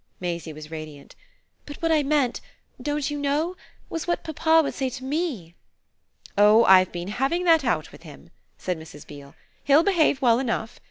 [0.19, 1.15] Maisie was radiant.
[1.67, 2.41] "But what I meant
[2.81, 3.55] don't you know?
[3.87, 5.53] was what papa would say to ME."
[6.35, 9.05] "Oh I've been having that out with him," said Mrs.
[9.05, 9.35] Beale.
[9.63, 10.79] "He'll behave well enough.